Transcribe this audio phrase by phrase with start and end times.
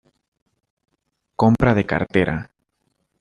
[1.41, 2.35] Compra de cartera.